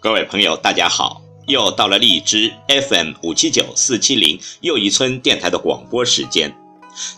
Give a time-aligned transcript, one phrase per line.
[0.00, 1.20] 各位朋友，大家好！
[1.48, 6.56] 又到了荔枝 FM 五七九四七零又一村电台的广播时间。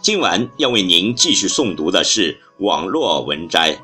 [0.01, 3.79] 今晚要为您继续诵读的是网络文摘，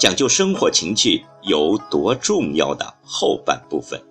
[0.00, 4.02] 讲究生活情趣有多重要的后半部分。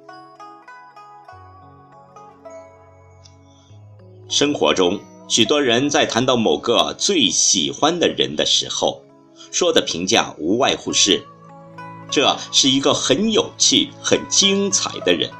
[4.29, 9.01] 生活中，许多人在谈到某个最喜欢的人的时候，
[9.51, 11.25] 说的评价无外乎是。
[12.11, 15.31] 这是一个很有趣、很精彩的人。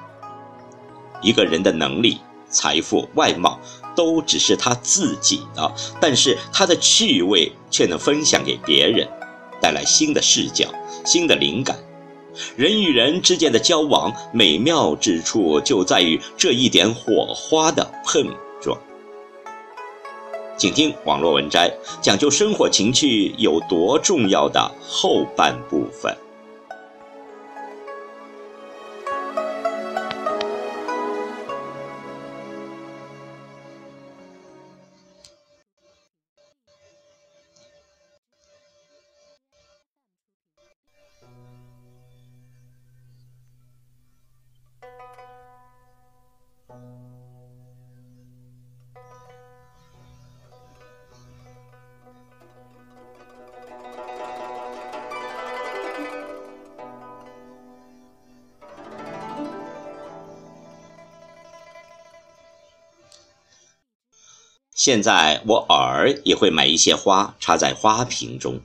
[1.21, 2.19] 一个人的能力、
[2.49, 3.59] 财富、外貌
[3.95, 9.07] 都只是他自己的，但是他的趣味却能分享给别人，
[9.61, 10.65] 带来新的视角、
[11.05, 11.77] 新的灵感。
[12.55, 18.25] 人与人之间的交往美妙之处就在于这一点火花的碰
[18.61, 18.77] 撞。
[20.57, 21.69] 请听网络文摘，
[22.01, 26.15] 讲究生活情趣有多重要的后半部分。
[64.81, 68.61] 现在我偶尔也会买一些花插在花瓶中，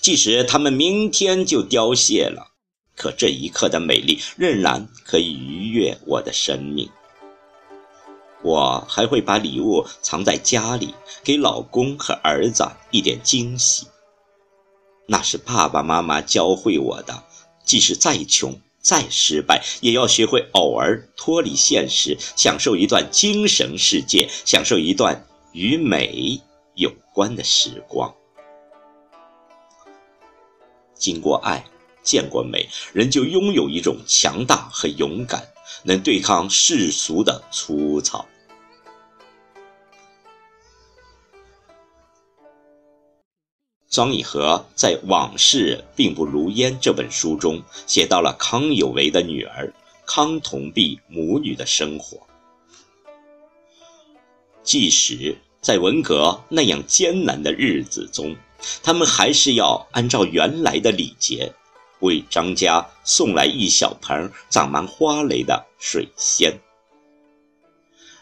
[0.00, 2.52] 即使它们明天就凋谢了，
[2.96, 6.88] 可这一刻的美丽仍然可以愉悦我的生命。
[8.42, 13.86] 我还会把礼物藏在家里，给老公和儿子一点惊喜。
[15.08, 17.22] 那是爸爸妈妈教会我的，
[17.66, 25.26] 即使再穷再失败，也要学会偶尔脱离现实，享受一段精神世界，享受一段。
[25.52, 26.40] 与美
[26.74, 28.14] 有关的时光，
[30.94, 31.64] 经过爱，
[32.02, 35.48] 见过美，人就拥有一种强大和勇敢，
[35.82, 38.24] 能对抗世俗的粗糙。
[43.88, 49.74] 张以和在《往事并不如烟》这本书中写到了康有为的女儿
[50.06, 52.29] 康同弼母女的生活。
[54.62, 58.36] 即使在文革那样艰难的日子中，
[58.82, 61.52] 他们还是要按照原来的礼节，
[62.00, 66.58] 为张家送来一小盆长满花蕾的水仙。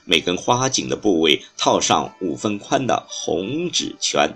[0.04, 4.31] 每根花茎的部位套上五分宽的红纸圈，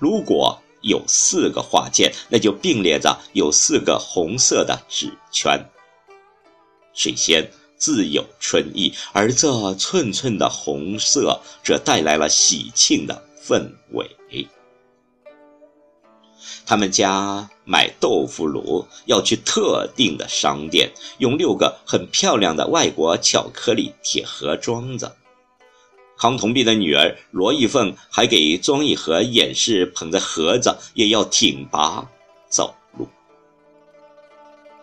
[0.00, 5.62] 如果有四个花件，那就并列着有四个红色的纸圈。
[6.94, 7.50] 水仙。
[7.76, 14.08] 自有春意，而这寸寸的红色，则带来了喜庆的氛围。
[16.66, 25.14] 他们家买豆腐乳要去特定的商店，用六个很漂亮的外国巧克力铁盒装着。
[26.16, 32.08] 康同弼的女儿罗一凤还给庄一和演示捧着盒子也要挺拔
[32.48, 32.74] 走。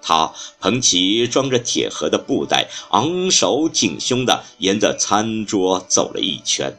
[0.01, 6.77] 他捧起装着铁盒的布袋，昂首挺胸地沿着餐桌走了一圈，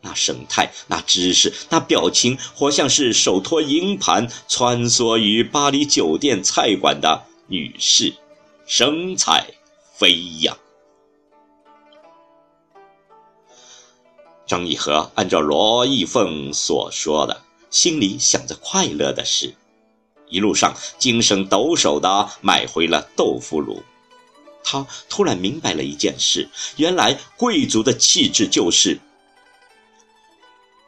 [0.00, 8.14] 那神态、那姿势、那表情，活像是手托银盘穿梭于巴黎酒店菜馆的女士，
[8.66, 9.48] 神采
[9.94, 10.56] 飞扬。
[14.46, 17.40] 张一和按照罗一凤所说的，
[17.70, 19.54] 心里想着快乐的事。
[20.34, 23.84] 一路上精神抖擞地买回了豆腐乳，
[24.64, 28.98] 他突然明白了一件事：原来贵族的气质就是，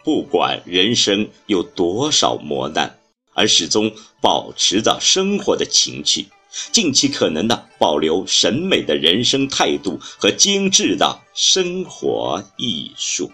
[0.02, 2.98] 不管人生有多少磨难，
[3.34, 6.26] 而始终保持着生活的情趣，
[6.72, 13.31] 尽其可能地保留审美的人生态度和精致的生活艺术。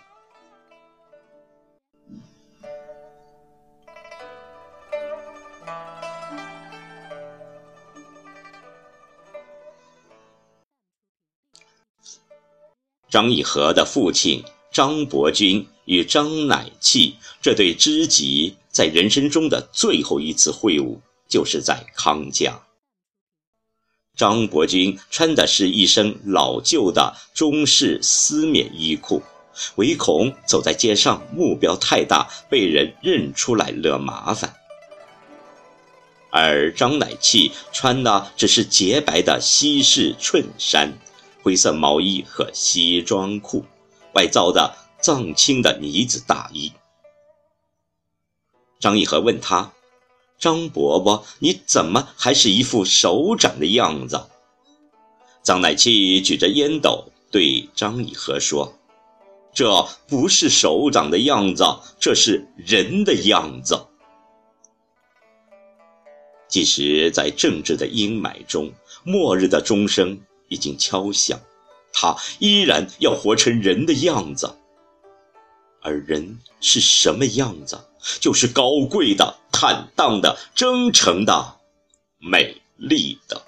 [13.12, 14.42] 张以和的父亲
[14.72, 20.96] 张伯钧与张乃器这对知己，在人生中的最后一次会晤，
[21.28, 22.62] 就是在康家。
[24.16, 29.22] 张伯钧穿的是一身老旧的中式丝棉衣裤，
[29.74, 34.56] 唯恐走在街上目标太大，被人认出来惹麻烦。
[36.30, 40.94] 而张乃器穿的只是洁白的西式衬衫、
[41.42, 43.64] 灰色毛衣和西装裤，
[44.14, 46.72] 外罩的藏青的呢子大衣。
[48.78, 49.72] 张义和问他
[50.38, 54.28] ：“张伯伯，你怎么还是一副首长的样子？”
[55.42, 58.72] 张乃器举着烟斗对张义和说
[59.52, 61.64] ：“这不是首长的样子，
[61.98, 63.80] 这是人的样子。”
[66.48, 68.72] 即使在政治的阴霾中，
[69.04, 70.20] 末日的钟声
[70.52, 71.40] 已经敲响，
[71.92, 74.54] 他依然要活成人的样子。
[75.80, 77.80] 而人是什么样子？
[78.20, 81.56] 就是高贵的、坦荡的、真诚的、
[82.18, 83.42] 美丽的。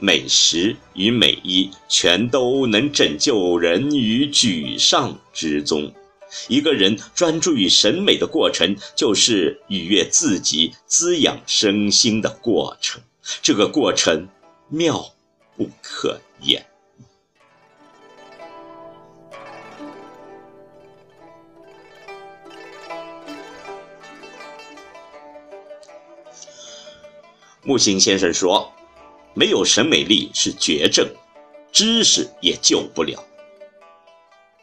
[0.00, 5.92] 美食与美衣全都能拯救人于沮丧之中。
[6.46, 13.00] 一个人专注于审美的过程，就是愉悦自己、滋养身心的过程。
[13.42, 14.26] 这个过程
[14.68, 15.04] 妙
[15.56, 16.64] 不可言。
[27.62, 28.72] 木心先生说
[29.34, 31.06] ：“没有审美力是绝症，
[31.70, 33.22] 知识也救不了。”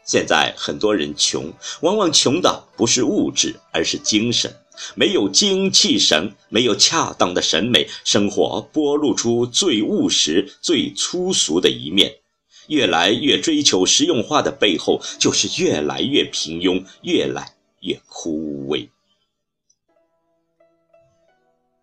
[0.02, 1.52] 现在很多人穷，
[1.82, 4.52] 往往穷的不是物质，而是精神。
[4.94, 12.16] 没有精气神，没有恰当的审美，生活剥露出最务实、最粗俗的一面。
[12.68, 18.88] 越来越追求实用化的背后，就是越来越平庸，越来越枯萎。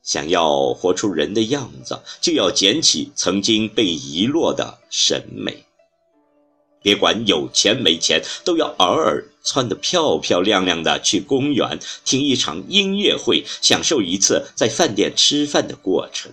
[0.02, 5.64] 想要活出人的样子，就要捡起曾经被遗落的审美。
[6.84, 16.32] 别管有钱没钱，都要偶尔穿得漂漂亮亮的去公园听一场音乐会，享受一次在饭店吃饭的过程。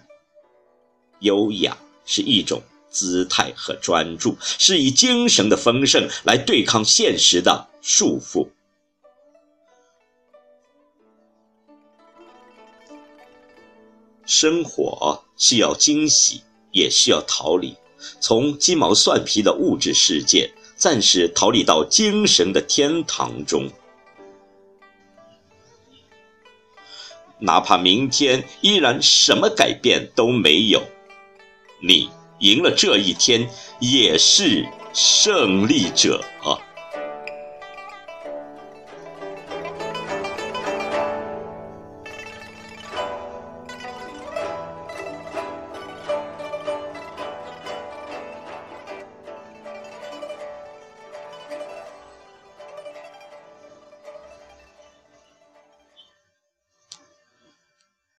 [1.20, 8.48] 优雅是一种姿态和专注，是以精神的丰盛来对抗现实的束缚。
[14.26, 16.42] 生活需要惊喜，
[16.72, 17.76] 也需要逃离，
[18.20, 23.68] 从鸡毛蒜皮的物质世界暂时逃离到精神的天堂中。
[27.38, 30.82] 哪怕明天依然什么改变都没有，
[31.80, 33.48] 你赢了这一天，
[33.78, 36.22] 也是胜利者！